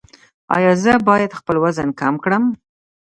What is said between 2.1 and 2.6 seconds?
کړم؟